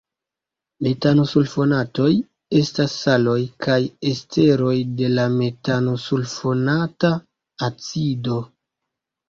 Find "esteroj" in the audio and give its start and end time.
4.13-4.73